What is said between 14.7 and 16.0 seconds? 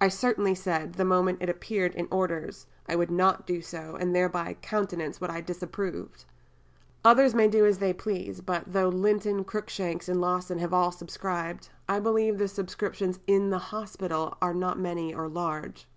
many or large."